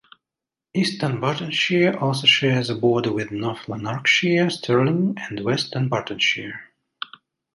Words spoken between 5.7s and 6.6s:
Dunbartonshire.